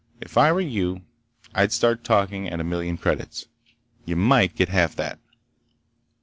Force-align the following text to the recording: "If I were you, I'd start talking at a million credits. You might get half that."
"If 0.19 0.35
I 0.35 0.51
were 0.51 0.59
you, 0.61 1.03
I'd 1.53 1.71
start 1.71 2.03
talking 2.03 2.49
at 2.49 2.59
a 2.59 2.63
million 2.63 2.97
credits. 2.97 3.45
You 4.03 4.15
might 4.15 4.55
get 4.55 4.69
half 4.69 4.95
that." 4.95 5.19